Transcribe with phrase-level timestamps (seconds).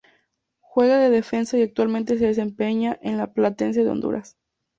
[0.61, 4.35] Juega de defensa y actualmente se desempeña en el Platense de Honduras.